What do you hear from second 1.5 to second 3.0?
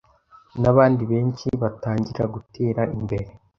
batangira gutera